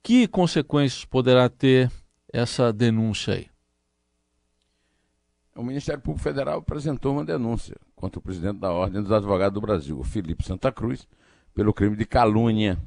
Que 0.01 0.27
consequências 0.27 1.03
poderá 1.03 1.49
ter 1.49 1.91
essa 2.31 2.71
denúncia 2.71 3.33
aí? 3.33 3.47
o 5.59 5.63
Ministério 5.63 6.01
Público 6.01 6.23
Federal 6.23 6.59
apresentou 6.59 7.11
uma 7.11 7.25
denúncia 7.25 7.75
contra 7.93 8.17
o 8.17 8.21
presidente 8.21 8.59
da 8.59 8.71
Ordem 8.71 9.01
dos 9.01 9.11
Advogados 9.11 9.53
do 9.53 9.59
Brasil, 9.59 9.99
o 9.99 10.03
Felipe 10.05 10.45
Santa 10.45 10.71
Cruz, 10.71 11.05
pelo 11.53 11.73
crime 11.73 11.97
de 11.97 12.05
calúnia 12.05 12.79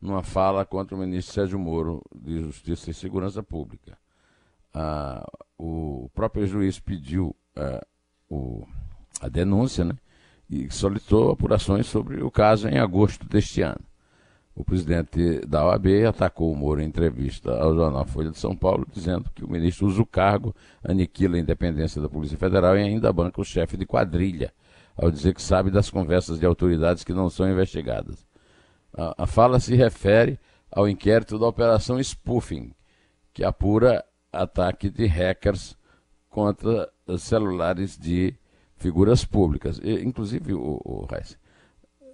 numa 0.00 0.24
fala 0.24 0.64
contra 0.64 0.96
o 0.96 0.98
ministro 0.98 1.32
Sérgio 1.32 1.58
Moro 1.58 2.02
de 2.14 2.40
Justiça 2.40 2.90
e 2.90 2.94
Segurança 2.94 3.42
Pública. 3.44 3.96
Ah, 4.78 5.26
o 5.56 6.10
próprio 6.14 6.46
juiz 6.46 6.78
pediu 6.78 7.34
ah, 7.56 7.82
o, 8.28 8.66
a 9.22 9.26
denúncia 9.26 9.86
né, 9.86 9.94
e 10.50 10.70
solicitou 10.70 11.30
apurações 11.30 11.86
sobre 11.86 12.22
o 12.22 12.30
caso 12.30 12.68
em 12.68 12.76
agosto 12.76 13.26
deste 13.26 13.62
ano. 13.62 13.80
O 14.54 14.62
presidente 14.62 15.40
da 15.46 15.66
OAB 15.66 15.86
atacou 16.06 16.52
o 16.52 16.56
Moro 16.56 16.82
em 16.82 16.84
entrevista 16.84 17.54
ao 17.58 17.74
jornal 17.74 18.04
Folha 18.04 18.30
de 18.30 18.38
São 18.38 18.54
Paulo, 18.54 18.86
dizendo 18.92 19.30
que 19.34 19.42
o 19.42 19.50
ministro 19.50 19.86
usa 19.86 20.02
o 20.02 20.06
cargo, 20.06 20.54
aniquila 20.84 21.36
a 21.36 21.40
independência 21.40 22.00
da 22.02 22.08
Polícia 22.08 22.36
Federal 22.36 22.76
e 22.76 22.82
ainda 22.82 23.10
banca 23.10 23.40
o 23.40 23.44
chefe 23.44 23.78
de 23.78 23.86
quadrilha, 23.86 24.52
ao 24.94 25.10
dizer 25.10 25.32
que 25.32 25.40
sabe 25.40 25.70
das 25.70 25.88
conversas 25.88 26.38
de 26.38 26.44
autoridades 26.44 27.02
que 27.02 27.14
não 27.14 27.30
são 27.30 27.50
investigadas. 27.50 28.26
A, 28.94 29.24
a 29.24 29.26
fala 29.26 29.58
se 29.58 29.74
refere 29.74 30.38
ao 30.70 30.86
inquérito 30.86 31.38
da 31.38 31.46
Operação 31.46 31.98
Spoofing, 31.98 32.74
que 33.32 33.42
apura 33.42 34.04
ataque 34.42 34.90
de 34.90 35.06
hackers 35.06 35.76
contra 36.28 36.90
celulares 37.18 37.96
de 37.98 38.34
figuras 38.76 39.24
públicas. 39.24 39.80
E, 39.82 40.04
inclusive, 40.04 40.54
o, 40.54 40.80
o 40.84 41.06
Reis, 41.06 41.38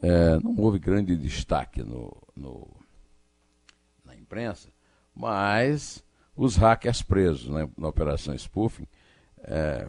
é, 0.02 0.38
não 0.40 0.56
houve 0.58 0.78
grande 0.78 1.16
destaque 1.16 1.82
no, 1.82 2.16
no, 2.36 2.68
na 4.04 4.14
imprensa, 4.16 4.68
mas 5.14 6.04
os 6.36 6.56
hackers 6.56 7.02
presos 7.02 7.48
né, 7.48 7.68
na 7.76 7.88
operação 7.88 8.34
spoofing 8.34 8.86
é, 9.38 9.88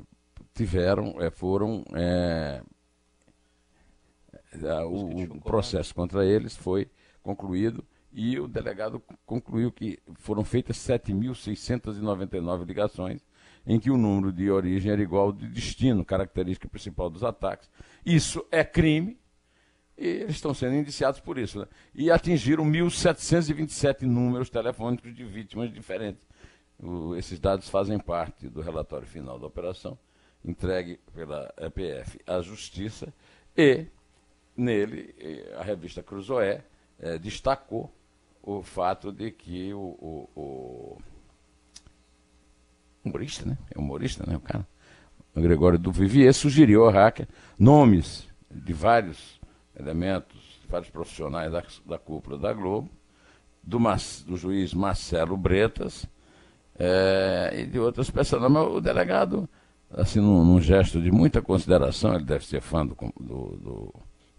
tiveram, 0.53 1.15
é, 1.19 1.29
foram 1.29 1.83
é, 1.93 2.61
é 4.61 4.83
o, 4.83 5.23
o 5.23 5.41
processo 5.41 5.95
contra 5.95 6.25
eles 6.25 6.55
foi 6.55 6.89
concluído 7.23 7.83
e 8.13 8.39
o 8.39 8.47
delegado 8.47 9.01
concluiu 9.25 9.71
que 9.71 9.97
foram 10.15 10.43
feitas 10.43 10.77
7.699 10.77 12.65
ligações, 12.65 13.25
em 13.65 13.79
que 13.79 13.89
o 13.89 13.97
número 13.97 14.31
de 14.31 14.51
origem 14.51 14.91
era 14.91 15.01
igual 15.01 15.27
ao 15.27 15.31
de 15.31 15.47
destino, 15.47 16.05
característica 16.05 16.67
principal 16.67 17.09
dos 17.09 17.23
ataques. 17.23 17.69
Isso 18.05 18.45
é 18.51 18.63
crime, 18.63 19.17
e 19.97 20.05
eles 20.07 20.35
estão 20.35 20.53
sendo 20.53 20.75
indiciados 20.75 21.19
por 21.19 21.39
isso. 21.39 21.59
Né? 21.59 21.67
E 21.95 22.11
atingiram 22.11 22.63
1.727 22.65 24.03
números 24.03 24.49
telefônicos 24.49 25.15
de 25.15 25.23
vítimas 25.23 25.73
diferentes. 25.73 26.27
O, 26.77 27.15
esses 27.15 27.39
dados 27.39 27.67
fazem 27.69 27.97
parte 27.97 28.47
do 28.47 28.61
relatório 28.61 29.07
final 29.07 29.39
da 29.39 29.47
operação, 29.47 29.97
entregue 30.45 30.99
pela 31.13 31.51
EPF 31.57 32.19
à 32.27 32.41
Justiça, 32.41 33.13
e 33.57 33.85
nele 34.55 35.15
a 35.57 35.63
revista 35.63 36.03
Cruzoé 36.03 36.63
é, 36.99 37.17
destacou 37.17 37.91
o 38.43 38.61
fato 38.61 39.11
de 39.11 39.31
que 39.31 39.73
o, 39.73 39.79
o, 39.79 40.29
o 40.35 40.97
humorista, 43.03 43.45
né? 43.45 43.57
É 43.73 43.79
humorista, 43.79 44.25
né? 44.27 44.35
O 44.35 44.41
cara. 44.41 44.67
O 45.33 45.41
Gregório 45.41 45.79
do 45.79 45.91
Vivier 45.91 46.31
sugeriu 46.33 46.85
ao 46.85 46.91
hacker 46.91 47.27
nomes 47.57 48.27
de 48.51 48.71
vários 48.71 49.41
elementos, 49.79 50.61
vários 50.69 50.91
profissionais 50.91 51.51
da, 51.51 51.63
da 51.87 51.97
cúpula 51.97 52.37
da 52.37 52.53
Globo, 52.53 52.89
do, 53.63 53.79
do 54.27 54.37
juiz 54.37 54.73
Marcelo 54.73 55.35
Bretas 55.35 56.05
é, 56.77 57.51
e 57.55 57.65
de 57.65 57.79
outras 57.79 58.11
pessoas. 58.11 58.43
Mas 58.51 58.67
o 58.67 58.79
delegado, 58.79 59.49
assim, 59.89 60.19
num, 60.19 60.45
num, 60.45 60.61
gesto 60.61 61.01
de 61.01 61.11
muita 61.11 61.41
consideração, 61.41 62.13
ele 62.13 62.25
deve 62.25 62.45
ser 62.45 62.61
fã 62.61 62.85
do, 62.85 62.95
do, 63.19 63.57
do, 63.57 63.93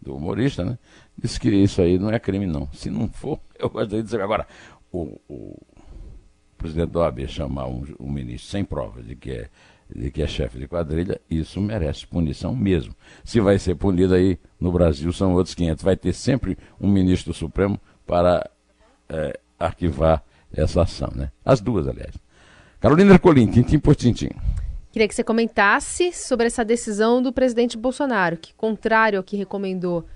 do 0.05 0.17
humorista, 0.17 0.65
né? 0.65 0.79
Disse 1.17 1.41
que 1.41 1.49
isso 1.49 1.81
aí 1.81 1.99
não 1.99 2.11
é 2.11 2.19
crime, 2.19 2.47
não. 2.47 2.69
Se 2.73 2.91
não 2.91 3.09
for, 3.09 3.41
eu 3.59 3.69
gostaria 3.69 4.03
de 4.03 4.05
dizer. 4.05 4.21
Agora, 4.21 4.47
o, 4.93 5.19
o 5.29 5.57
presidente 6.57 6.91
da 6.91 7.01
OAB 7.01 7.27
chamar 7.27 7.67
um, 7.67 7.85
um 7.99 8.11
ministro 8.11 8.51
sem 8.51 8.65
provas 8.65 9.07
de 9.07 9.17
que 9.17 9.31
é 9.31 9.49
de 9.95 10.11
que 10.11 10.23
é 10.23 10.27
chefe 10.27 10.59
de 10.59 10.67
quadrilha, 10.67 11.21
isso 11.31 11.61
merece 11.61 12.07
punição 12.07 12.55
mesmo. 12.55 12.95
Se 13.23 13.39
vai 13.41 13.59
ser 13.59 13.75
punido 13.75 14.15
aí 14.15 14.39
no 14.59 14.73
Brasil, 14.73 15.13
são 15.13 15.35
outros 15.35 15.55
500. 15.55 15.85
Vai 15.85 15.97
ter 15.97 16.13
sempre 16.13 16.57
um 16.81 16.89
ministro 16.89 17.35
Supremo 17.35 17.79
para 18.07 18.49
é, 19.09 19.39
arquivar 19.59 20.25
essa 20.53 20.83
ação. 20.83 21.13
Né? 21.15 21.31
As 21.45 21.61
duas, 21.61 21.87
aliás. 21.87 22.15
Carolina 22.81 23.13
Ercolim, 23.13 23.51
tintim 23.51 23.79
por 23.79 23.95
tintim. 23.95 24.31
Queria 24.95 25.09
que 25.09 25.15
você 25.17 25.25
comentasse 25.25 26.13
sobre 26.13 26.47
essa 26.47 26.65
decisão 26.65 27.21
do 27.21 27.33
presidente 27.33 27.77
Bolsonaro, 27.77 28.37
que, 28.37 28.55
contrário 28.55 29.19
ao 29.19 29.25
que 29.25 29.37
recomendou 29.37 30.07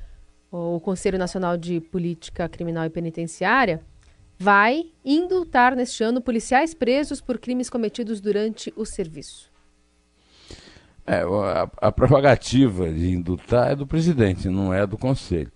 o 0.52 0.78
Conselho 0.78 1.18
Nacional 1.18 1.56
de 1.56 1.80
Política 1.80 2.48
Criminal 2.48 2.84
e 2.84 2.88
Penitenciária, 2.88 3.82
vai 4.38 4.84
indultar 5.04 5.74
neste 5.74 6.04
ano 6.04 6.20
policiais 6.20 6.74
presos 6.74 7.20
por 7.20 7.38
crimes 7.40 7.68
cometidos 7.68 8.20
durante 8.20 8.72
o 8.76 8.84
serviço. 8.84 9.50
É, 11.04 11.22
a, 11.22 11.68
a 11.88 11.90
prerrogativa 11.90 12.88
de 12.88 13.10
indultar 13.10 13.72
é 13.72 13.74
do 13.74 13.84
presidente, 13.84 14.48
não 14.48 14.72
é 14.72 14.86
do 14.86 14.96
Conselho. 14.96 15.50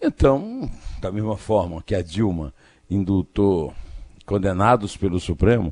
Então, 0.00 0.70
da 1.02 1.12
mesma 1.12 1.36
forma 1.36 1.82
que 1.82 1.94
a 1.94 2.00
Dilma 2.00 2.54
indultou 2.88 3.74
condenados 4.24 4.96
pelo 4.96 5.20
Supremo 5.20 5.70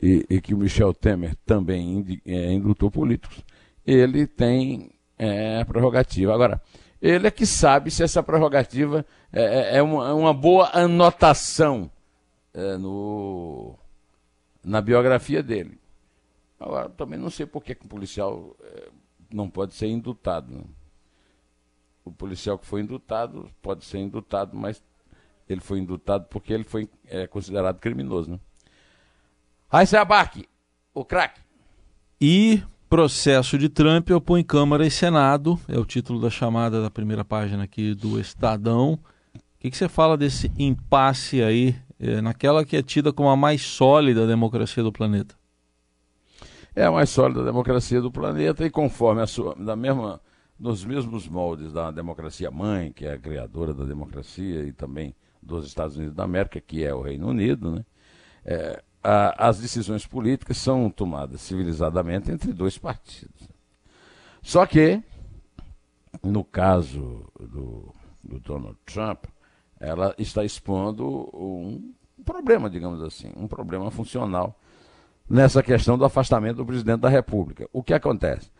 e, 0.00 0.24
e 0.30 0.40
que 0.40 0.54
o 0.54 0.58
Michel 0.58 0.94
Temer 0.94 1.34
também 1.44 2.20
é, 2.24 2.52
indultou 2.52 2.90
políticos, 2.90 3.44
ele 3.84 4.26
tem 4.26 4.92
é, 5.18 5.64
prerrogativa. 5.64 6.32
Agora, 6.32 6.62
ele 7.02 7.26
é 7.26 7.30
que 7.30 7.44
sabe 7.44 7.90
se 7.90 8.02
essa 8.02 8.22
prerrogativa 8.22 9.04
é, 9.32 9.42
é, 9.42 9.76
é 9.78 9.82
uma, 9.82 10.08
é 10.08 10.12
uma, 10.12 10.32
boa 10.32 10.70
anotação 10.72 11.90
é, 12.54 12.76
no, 12.76 13.76
na 14.64 14.80
biografia 14.80 15.42
dele. 15.42 15.80
Agora, 16.58 16.88
também 16.90 17.18
não 17.18 17.30
sei 17.30 17.46
por 17.46 17.62
que, 17.62 17.76
um 17.84 17.88
policial 17.88 18.56
é, 18.62 18.88
não 19.32 19.50
pode 19.50 19.74
ser 19.74 19.86
indultado. 19.86 20.52
Né? 20.52 20.64
O 22.04 22.12
policial 22.12 22.58
que 22.58 22.66
foi 22.66 22.80
indultado 22.80 23.50
pode 23.60 23.84
ser 23.84 23.98
indultado, 23.98 24.56
mas 24.56 24.82
ele 25.48 25.60
foi 25.60 25.78
indultado 25.78 26.26
porque 26.28 26.52
ele 26.52 26.64
foi 26.64 26.88
considerado 27.30 27.78
criminoso. 27.78 28.32
Né? 28.32 28.40
Raíssa 29.70 30.00
Abac, 30.00 30.48
o 30.94 31.04
craque. 31.04 31.42
E 32.18 32.62
Processo 32.88 33.58
de 33.58 33.68
Trump 33.68 34.08
opõe 34.08 34.42
Câmara 34.42 34.86
e 34.86 34.90
Senado, 34.90 35.60
é 35.68 35.78
o 35.78 35.84
título 35.84 36.18
da 36.18 36.30
chamada 36.30 36.80
da 36.80 36.90
primeira 36.90 37.22
página 37.22 37.64
aqui 37.64 37.94
do 37.94 38.18
Estadão. 38.18 38.94
O 38.94 39.38
que, 39.60 39.70
que 39.70 39.76
você 39.76 39.86
fala 39.86 40.16
desse 40.16 40.50
impasse 40.58 41.42
aí, 41.42 41.76
é, 42.00 42.22
naquela 42.22 42.64
que 42.64 42.78
é 42.78 42.82
tida 42.82 43.12
como 43.12 43.28
a 43.28 43.36
mais 43.36 43.60
sólida 43.60 44.26
democracia 44.26 44.82
do 44.82 44.90
planeta? 44.90 45.34
É 46.74 46.86
a 46.86 46.90
mais 46.90 47.10
sólida 47.10 47.44
democracia 47.44 48.00
do 48.00 48.10
planeta 48.10 48.64
e 48.64 48.70
conforme 48.70 49.20
a 49.20 49.26
sua, 49.26 49.54
da 49.54 49.76
mesma, 49.76 50.18
nos 50.58 50.82
mesmos 50.82 51.28
moldes 51.28 51.74
da 51.74 51.90
democracia 51.90 52.50
mãe, 52.50 52.90
que 52.90 53.04
é 53.04 53.12
a 53.12 53.18
criadora 53.18 53.74
da 53.74 53.84
democracia 53.84 54.62
e 54.62 54.72
também 54.72 55.14
dos 55.42 55.66
Estados 55.66 55.98
Unidos 55.98 56.14
da 56.14 56.24
América, 56.24 56.58
que 56.58 56.82
é 56.82 56.94
o 56.94 57.02
Reino 57.02 57.28
Unido, 57.28 57.70
né? 57.70 57.84
É, 58.46 58.82
a, 59.08 59.48
as 59.48 59.58
decisões 59.58 60.06
políticas 60.06 60.58
são 60.58 60.90
tomadas 60.90 61.40
civilizadamente 61.40 62.30
entre 62.30 62.52
dois 62.52 62.76
partidos. 62.76 63.48
Só 64.42 64.66
que, 64.66 65.02
no 66.22 66.44
caso 66.44 67.24
do, 67.40 67.94
do 68.22 68.38
Donald 68.40 68.76
Trump, 68.84 69.24
ela 69.80 70.14
está 70.18 70.44
expondo 70.44 71.30
um 71.32 71.94
problema, 72.22 72.68
digamos 72.68 73.02
assim, 73.02 73.32
um 73.34 73.48
problema 73.48 73.90
funcional 73.90 74.58
nessa 75.28 75.62
questão 75.62 75.96
do 75.96 76.04
afastamento 76.04 76.56
do 76.56 76.66
presidente 76.66 77.00
da 77.00 77.08
República. 77.08 77.66
O 77.72 77.82
que 77.82 77.94
acontece? 77.94 78.50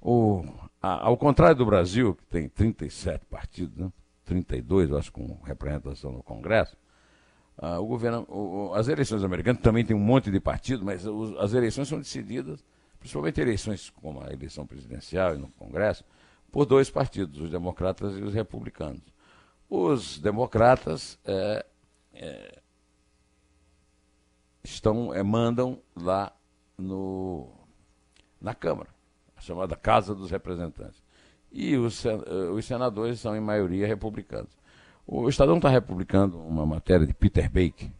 O, 0.00 0.42
a, 0.80 1.06
ao 1.06 1.18
contrário 1.18 1.56
do 1.56 1.66
Brasil, 1.66 2.14
que 2.14 2.24
tem 2.26 2.48
37 2.48 3.26
partidos, 3.26 3.76
né? 3.76 3.92
32, 4.24 4.90
eu 4.90 4.98
acho, 4.98 5.12
com 5.12 5.38
representação 5.44 6.12
no 6.12 6.22
Congresso, 6.22 6.76
ah, 7.60 7.80
o 7.80 7.86
governo, 7.86 8.24
o, 8.28 8.72
as 8.74 8.86
eleições 8.86 9.24
americanas 9.24 9.60
também 9.60 9.84
tem 9.84 9.96
um 9.96 10.00
monte 10.00 10.30
de 10.30 10.38
partido, 10.38 10.84
mas 10.84 11.04
os, 11.04 11.36
as 11.38 11.52
eleições 11.52 11.88
são 11.88 11.98
decididas, 11.98 12.64
principalmente 13.00 13.40
eleições 13.40 13.90
como 13.90 14.22
a 14.22 14.32
eleição 14.32 14.64
presidencial 14.64 15.34
e 15.34 15.38
no 15.38 15.48
Congresso, 15.48 16.04
por 16.52 16.64
dois 16.64 16.88
partidos, 16.88 17.40
os 17.40 17.50
democratas 17.50 18.16
e 18.16 18.22
os 18.22 18.32
republicanos. 18.32 19.02
Os 19.68 20.18
democratas 20.18 21.18
é, 21.24 21.66
é, 22.14 22.62
estão 24.62 25.12
é, 25.12 25.22
mandam 25.22 25.82
lá 25.96 26.32
no, 26.78 27.50
na 28.40 28.54
Câmara, 28.54 28.88
a 29.36 29.40
chamada 29.40 29.74
Casa 29.74 30.14
dos 30.14 30.30
Representantes. 30.30 31.02
E 31.50 31.76
os, 31.76 32.04
eh, 32.04 32.14
os 32.52 32.64
senadores 32.66 33.20
são, 33.20 33.34
em 33.34 33.40
maioria, 33.40 33.86
republicanos. 33.86 34.57
O 35.10 35.26
Estadão 35.26 35.56
está 35.56 35.70
republicando 35.70 36.38
uma 36.38 36.66
matéria 36.66 37.06
de 37.06 37.14
Peter 37.14 37.50
Bake, 37.50 37.90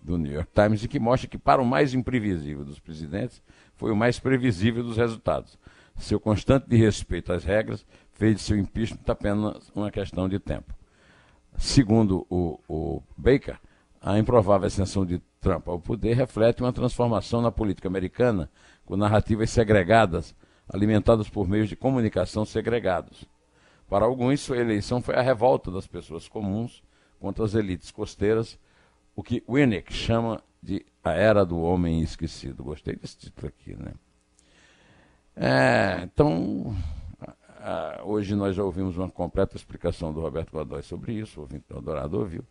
do 0.00 0.16
New 0.16 0.32
York 0.32 0.50
Times, 0.54 0.82
e 0.82 0.88
que 0.88 0.98
mostra 0.98 1.28
que, 1.28 1.36
para 1.36 1.60
o 1.60 1.66
mais 1.66 1.92
imprevisível 1.92 2.64
dos 2.64 2.80
presidentes, 2.80 3.42
foi 3.74 3.92
o 3.92 3.96
mais 3.96 4.18
previsível 4.18 4.82
dos 4.82 4.96
resultados. 4.96 5.58
Seu 5.98 6.18
constante 6.18 6.66
de 6.66 6.76
respeito 6.76 7.30
às 7.30 7.44
regras 7.44 7.84
fez 8.14 8.36
de 8.36 8.40
seu 8.40 8.56
impeachment 8.56 9.02
apenas 9.06 9.70
uma 9.74 9.90
questão 9.90 10.30
de 10.30 10.38
tempo. 10.38 10.74
Segundo 11.58 12.26
o, 12.30 12.58
o 12.66 13.02
Baker, 13.18 13.60
a 14.00 14.18
improvável 14.18 14.66
ascensão 14.66 15.04
de 15.04 15.20
Trump 15.42 15.68
ao 15.68 15.78
poder 15.78 16.14
reflete 16.14 16.62
uma 16.62 16.72
transformação 16.72 17.42
na 17.42 17.52
política 17.52 17.86
americana, 17.86 18.48
com 18.86 18.96
narrativas 18.96 19.50
segregadas, 19.50 20.34
alimentadas 20.66 21.28
por 21.28 21.46
meios 21.46 21.68
de 21.68 21.76
comunicação 21.76 22.46
segregados. 22.46 23.26
Para 23.88 24.04
alguns, 24.04 24.40
sua 24.40 24.58
eleição 24.58 25.00
foi 25.00 25.14
a 25.14 25.22
revolta 25.22 25.70
das 25.70 25.86
pessoas 25.86 26.28
comuns 26.28 26.82
contra 27.20 27.44
as 27.44 27.54
elites 27.54 27.90
costeiras, 27.90 28.58
o 29.14 29.22
que 29.22 29.42
Winnick 29.48 29.92
chama 29.92 30.42
de 30.62 30.84
a 31.02 31.12
era 31.12 31.46
do 31.46 31.60
homem 31.60 32.02
esquecido. 32.02 32.64
Gostei 32.64 32.96
desse 32.96 33.16
título 33.16 33.48
aqui, 33.48 33.76
né? 33.76 33.92
É, 35.36 36.00
então, 36.02 36.74
hoje 38.04 38.34
nós 38.34 38.56
já 38.56 38.64
ouvimos 38.64 38.96
uma 38.96 39.08
completa 39.08 39.56
explicação 39.56 40.12
do 40.12 40.20
Roberto 40.20 40.50
Godoy 40.50 40.82
sobre 40.82 41.12
isso, 41.12 41.38
o 41.38 41.42
ouvinte 41.42 41.64
adorado 41.72 42.18
ouviu. 42.18 42.42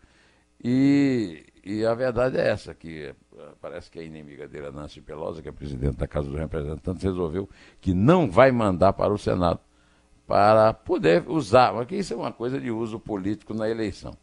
E, 0.64 1.46
e, 1.64 1.86
a 1.86 1.94
verdade 1.94 2.38
é 2.38 2.48
essa, 2.48 2.74
que 2.74 3.14
parece 3.60 3.92
que 3.92 4.00
a 4.00 4.04
inimiga 4.04 4.48
dele, 4.48 4.68
a 4.68 4.72
Nancy 4.72 5.02
Pelosi, 5.02 5.42
que 5.42 5.50
é 5.50 5.52
presidente 5.52 5.98
da 5.98 6.08
Casa 6.08 6.30
dos 6.30 6.40
Representantes, 6.40 7.04
resolveu 7.04 7.50
que 7.82 7.94
não 7.94 8.32
vai 8.32 8.52
mandar 8.52 8.94
para 8.94 9.14
o 9.14 9.18
Senado 9.18 9.60
para 10.28 10.74
poder 10.74 11.24
usar, 11.28 11.74
porque 11.74 11.96
isso 11.96 12.14
é 12.14 12.18
uma 12.18 12.32
coisa 12.32 12.60
de 12.60 12.72
uso 12.72 13.00
político 13.00 13.54
na 13.54 13.70
eleição. 13.70 14.14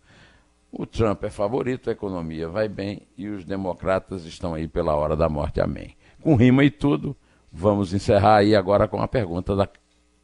O 0.71 0.87
Trump 0.87 1.23
é 1.25 1.31
favorito, 1.31 1.91
a 1.91 1.93
economia 1.93 2.49
vai 2.49 2.69
bem 2.69 3.03
e 3.17 3.29
os 3.29 3.45
democratas 3.45 4.25
estão 4.25 4.55
aí 4.55 4.67
pela 4.67 4.97
hora 4.97 5.15
da 5.15 5.29
morte. 5.29 5.61
Amém. 5.61 5.95
Com 6.21 6.35
rima 6.35 6.65
e 6.65 6.71
tudo, 6.71 7.15
vamos 7.53 7.93
encerrar 7.93 8.37
aí 8.37 8.57
agora 8.57 8.89
com 8.89 9.01
a 9.01 9.07
pergunta 9.07 9.55
da 9.55 9.69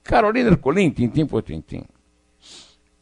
Carolina 0.02 0.56
Colim, 0.56 0.90
tintim 0.90 1.26
por 1.26 1.42
tintim. 1.42 1.84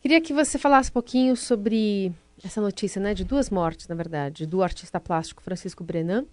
Queria 0.01 0.21
que 0.21 0.35
você 0.35 0.59
falasse 0.59 0.91
um 0.91 0.95
pouquinho 0.95 1.37
sobre 1.37 2.12
essa 2.45 2.61
notícia, 2.61 3.01
né, 3.01 3.15
de 3.15 3.25
duas 3.25 3.49
mortes, 3.49 3.89
na 3.89 3.95
verdade, 3.95 4.47
do 4.47 4.62
artista 4.62 5.01
plástico 5.01 5.43
Francisco 5.43 5.83
Brenan 5.83 6.27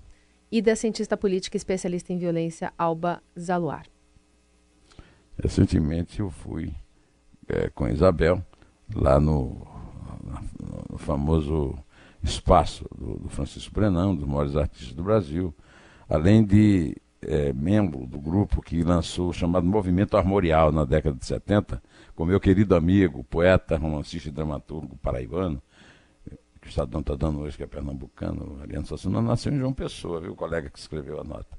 e 0.52 0.62
da 0.62 0.76
cientista 0.76 1.16
política 1.16 1.58
especialista 1.58 2.12
em 2.12 2.18
violência 2.18 2.74
Alba 2.78 3.22
Zaluar. 3.40 3.86
Recentemente 5.42 6.20
eu 6.20 6.30
fui 6.30 6.74
é, 7.48 7.70
com 7.70 7.88
Isabel 7.88 8.44
lá 8.94 9.20
no, 9.20 9.68
no 10.90 10.98
famoso 10.98 11.78
espaço 12.24 12.86
do, 12.96 13.20
do, 13.20 13.30
Francisco 13.30 13.74
Brenão, 13.74 14.16
dos 14.16 14.28
maiores 14.28 14.56
artistas 14.56 14.94
do 14.94 15.04
Brasil, 15.04 15.54
além 16.08 16.44
de 16.44 16.96
é, 17.22 17.52
membro 17.54 18.06
do 18.06 18.20
grupo 18.20 18.62
que 18.62 18.82
lançou 18.84 19.30
o 19.30 19.34
chamado 19.34 19.66
Movimento 19.66 20.16
Armorial 20.16 20.72
na 20.72 20.86
década 20.86 21.18
de 21.18 21.26
70, 21.26 21.82
com 22.16 22.26
meu 22.26 22.40
querido 22.40 22.76
amigo, 22.76 23.24
poeta, 23.24 23.78
romancista 23.78 24.30
e 24.30 24.32
dramaturgo 24.32 24.96
paraibano, 24.98 25.62
que 26.62 26.68
o 26.68 26.70
Estadão 26.70 27.02
está 27.02 27.16
dando 27.16 27.42
hoje, 27.42 27.58
que 27.58 27.64
é 27.64 27.68
pernambucano, 27.68 28.60
Ariano 28.62 28.86
Sassuna, 28.86 29.22
nasceu 29.22 29.52
em 29.52 29.60
João 29.60 29.74
Pessoa, 29.74 30.22
viu, 30.22 30.32
o 30.32 30.36
colega 30.36 30.70
que 30.70 30.80
escreveu 30.80 31.20
a 31.20 31.24
nota. 31.24 31.58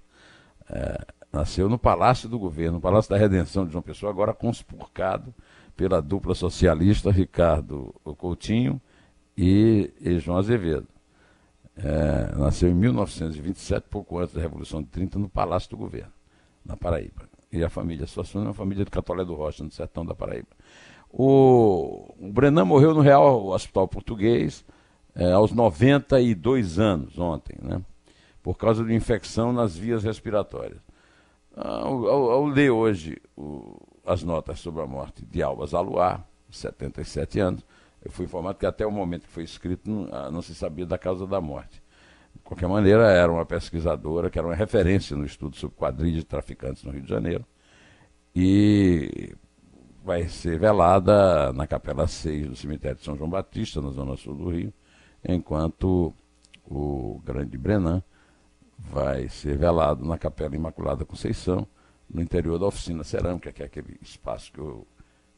É, 0.71 0.99
Nasceu 1.35 1.69
no 1.69 1.77
Palácio 1.77 2.29
do 2.29 2.39
Governo, 2.39 2.75
no 2.75 2.81
Palácio 2.81 3.11
da 3.11 3.17
Redenção 3.17 3.67
de 3.67 3.73
João 3.73 3.83
Pessoa, 3.83 4.09
agora 4.09 4.33
conspurcado 4.33 5.35
pela 5.77 6.01
dupla 6.01 6.33
socialista 6.33 7.11
Ricardo 7.11 7.93
Coutinho 8.17 8.81
e, 9.37 9.93
e 10.01 10.17
João 10.21 10.39
Azevedo. 10.39 10.87
É, 11.77 12.37
nasceu 12.39 12.71
em 12.71 12.75
1927, 12.75 13.89
pouco 13.91 14.17
antes 14.17 14.33
da 14.33 14.41
Revolução 14.41 14.81
de 14.81 14.87
30, 14.91 15.19
no 15.19 15.29
Palácio 15.29 15.71
do 15.71 15.77
Governo, 15.77 16.13
na 16.65 16.77
Paraíba. 16.77 17.29
E 17.51 17.65
a 17.65 17.69
família 17.69 18.07
Suassuna 18.07 18.45
é 18.45 18.49
uma 18.49 18.55
família 18.55 18.85
de 18.85 18.91
Catolé 18.93 19.25
do 19.25 19.35
Rocha, 19.35 19.65
no 19.65 19.73
sertão 19.73 20.07
da 20.07 20.15
Paraíba. 20.15 20.47
O, 21.11 22.15
o 22.17 22.33
Brenan 22.33 22.65
morreu 22.65 22.95
no 22.95 23.01
Real 23.01 23.49
Hospital 23.49 23.89
Português 23.89 24.65
é, 25.17 25.33
aos 25.33 25.51
92 25.51 26.79
anos, 26.79 27.19
ontem, 27.19 27.57
né? 27.61 27.83
por 28.41 28.57
causa 28.57 28.85
de 28.85 28.95
infecção 28.95 29.53
nas 29.53 29.77
vias 29.77 30.05
respiratórias. 30.05 30.79
Ao, 31.57 32.09
ao, 32.09 32.31
ao 32.31 32.47
ler 32.47 32.71
hoje 32.71 33.17
o, 33.37 33.81
as 34.05 34.23
notas 34.23 34.59
sobre 34.59 34.83
a 34.83 34.87
morte 34.87 35.25
de 35.25 35.43
Alba 35.43 35.67
Zaluar, 35.67 36.27
77 36.51 37.41
anos, 37.41 37.65
Eu 38.05 38.11
fui 38.11 38.27
informado 38.27 38.59
que 38.59 38.67
até 38.67 38.87
o 38.87 38.91
momento 38.91 39.23
que 39.23 39.33
foi 39.33 39.45
escrito 39.45 39.91
não, 39.91 40.09
ah, 40.13 40.31
não 40.31 40.43
se 40.43 40.55
sabia 40.55 40.85
da 40.85 40.99
causa 40.99 41.27
da 41.27 41.41
morte. 41.41 41.83
De 42.35 42.43
qualquer 42.43 42.69
maneira, 42.69 43.11
era 43.11 43.33
uma 43.33 43.47
pesquisadora 43.47 44.29
que 44.29 44.39
era 44.39 44.47
uma 44.47 44.55
referência 44.55 45.17
no 45.17 45.25
estudo 45.25 45.57
sobre 45.57 45.77
quadrilhas 45.77 46.21
de 46.21 46.25
traficantes 46.25 46.83
no 46.85 46.91
Rio 46.91 47.03
de 47.03 47.09
Janeiro. 47.09 47.47
E 48.35 49.35
vai 50.05 50.29
ser 50.29 50.59
velada 50.59 51.53
na 51.53 51.67
Capela 51.67 52.07
6 52.07 52.49
do 52.49 52.57
cemitério 52.57 52.99
de 52.99 53.05
São 53.05 53.17
João 53.17 53.31
Batista, 53.31 53.81
na 53.81 53.91
zona 53.91 54.17
sul 54.17 54.35
do 54.35 54.51
Rio, 54.51 54.73
enquanto 55.27 56.13
o 56.67 57.21
grande 57.25 57.57
Brenan 57.57 58.03
vai 58.79 59.29
ser 59.29 59.57
velado 59.57 60.05
na 60.05 60.19
Capela 60.19 60.55
Imaculada 60.55 61.05
Conceição, 61.05 61.67
no 62.09 62.21
interior 62.21 62.59
da 62.59 62.67
oficina 62.67 63.03
cerâmica, 63.03 63.53
que 63.53 63.63
é 63.63 63.67
aquele 63.67 63.99
espaço 64.03 64.53
que 64.53 64.61
eu, 64.61 64.87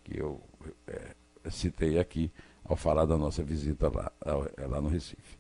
que 0.05 0.18
eu 0.18 0.40
é, 0.87 1.14
citei 1.51 1.99
aqui 1.99 2.31
ao 2.64 2.77
falar 2.77 3.05
da 3.05 3.16
nossa 3.16 3.42
visita 3.42 3.88
lá, 3.88 4.11
é 4.57 4.66
lá 4.66 4.81
no 4.81 4.88
Recife. 4.88 5.38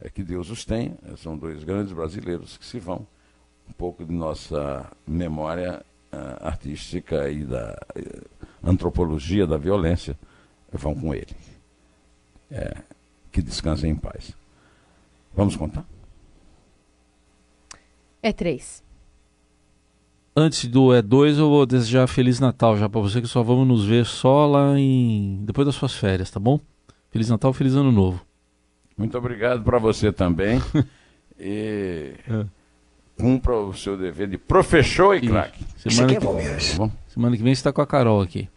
É 0.00 0.08
que 0.08 0.22
Deus 0.22 0.50
os 0.50 0.64
tem, 0.64 0.96
são 1.16 1.36
dois 1.36 1.62
grandes 1.62 1.92
brasileiros 1.92 2.56
que 2.56 2.64
se 2.64 2.78
vão, 2.78 3.06
um 3.68 3.72
pouco 3.72 4.04
de 4.04 4.12
nossa 4.12 4.90
memória 5.06 5.84
uh, 6.12 6.46
artística 6.46 7.30
e 7.30 7.44
da 7.44 7.78
uh, 7.96 8.48
antropologia 8.64 9.46
da 9.46 9.56
violência 9.56 10.18
vão 10.72 10.94
com 10.94 11.14
ele. 11.14 11.36
É, 12.50 12.82
que 13.30 13.40
descansem 13.40 13.90
em 13.90 13.96
paz. 13.96 14.34
Vamos 15.34 15.56
contar? 15.56 15.86
É 18.22 18.32
três. 18.32 18.82
Antes 20.34 20.66
do 20.66 20.94
é 20.94 21.02
dois, 21.02 21.38
eu 21.38 21.48
vou 21.48 21.66
desejar 21.66 22.06
Feliz 22.06 22.40
Natal 22.40 22.76
já 22.76 22.88
para 22.88 23.00
você, 23.00 23.20
que 23.20 23.28
só 23.28 23.42
vamos 23.42 23.66
nos 23.66 23.84
ver 23.84 24.06
só 24.06 24.46
lá 24.46 24.78
em. 24.78 25.40
depois 25.44 25.66
das 25.66 25.74
suas 25.74 25.94
férias, 25.94 26.30
tá 26.30 26.40
bom? 26.40 26.58
Feliz 27.10 27.28
Natal, 27.28 27.52
Feliz 27.52 27.74
Ano 27.74 27.92
Novo. 27.92 28.24
Muito 28.96 29.18
obrigado 29.18 29.62
para 29.62 29.78
você 29.78 30.10
também. 30.10 30.62
e. 31.38 32.14
É 32.28 32.46
cumpra 33.22 33.54
o 33.54 33.72
seu 33.72 33.96
dever 33.96 34.28
de 34.28 34.36
professor 34.36 35.14
e 35.14 35.28
craque. 35.28 35.64
Semana, 35.76 36.14
que... 36.14 36.20
Tá 36.20 36.90
semana 37.06 37.36
que 37.36 37.42
vem 37.42 37.54
você 37.54 37.60
está 37.60 37.72
com 37.72 37.80
a 37.80 37.86
Carol 37.86 38.20
aqui. 38.20 38.48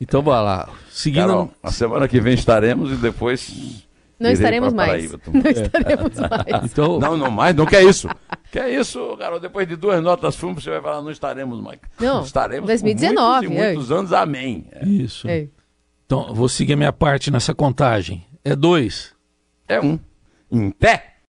Então 0.00 0.22
vai 0.22 0.42
lá. 0.42 0.68
Seguindo. 0.90 1.26
Carol, 1.26 1.50
a 1.62 1.70
semana 1.70 2.06
que 2.06 2.20
vem 2.20 2.34
estaremos 2.34 2.92
e 2.92 2.96
depois. 2.96 3.83
Não 4.18 4.30
estaremos 4.30 4.72
mais. 4.72 5.12
não 5.12 5.42
é. 5.44 5.50
estaremos 5.50 6.18
mais. 6.18 6.72
Então... 6.72 6.98
Não, 6.98 7.16
não 7.16 7.30
mais, 7.30 7.54
não 7.54 7.66
quer 7.66 7.82
isso. 7.82 8.08
Quer 8.50 8.70
isso, 8.70 9.16
Carol? 9.18 9.40
Depois 9.40 9.66
de 9.66 9.76
duas 9.76 10.02
notas 10.02 10.36
fumo, 10.36 10.60
você 10.60 10.70
vai 10.70 10.80
falar, 10.80 11.02
não 11.02 11.10
estaremos 11.10 11.60
mais. 11.60 11.78
Não, 11.98 12.22
estaremos 12.22 12.66
2019. 12.66 13.48
muitos, 13.48 13.64
muitos 13.64 13.92
anos, 13.92 14.12
amém. 14.12 14.66
É. 14.72 14.86
Isso. 14.86 15.28
É. 15.28 15.48
Então, 16.06 16.32
vou 16.34 16.48
seguir 16.48 16.74
a 16.74 16.76
minha 16.76 16.92
parte 16.92 17.30
nessa 17.30 17.54
contagem. 17.54 18.24
É 18.44 18.54
dois. 18.54 19.12
É 19.66 19.80
um. 19.80 19.98
Em 20.50 20.70
pé. 20.70 21.13